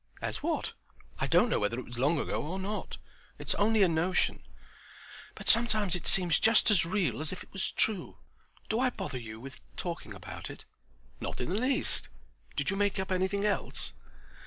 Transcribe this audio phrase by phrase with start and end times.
[0.19, 0.73] "As what?
[1.19, 2.97] I don't know whether it was long ago or not.
[3.37, 4.41] It's only a notion,
[5.35, 8.17] but sometimes it seems just as real as if it was true.
[8.67, 10.65] Do I bother you with talking about it?"
[11.19, 12.09] "Not in the least.
[12.55, 13.93] Did you make up anything else?"